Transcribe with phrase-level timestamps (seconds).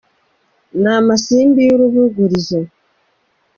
[0.81, 2.59] Ni amasimbi y’urubugurizo